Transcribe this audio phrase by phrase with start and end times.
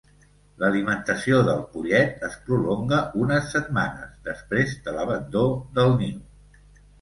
[0.61, 5.45] L'alimentació del pollet es prolonga unes setmanes després de l'abandó
[5.77, 6.19] del niu.